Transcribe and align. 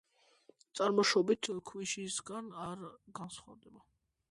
წარმოშობით 0.79 1.51
ქვიშისაგან 1.71 2.51
არ 2.65 2.83
განსხვავდება. 3.23 3.89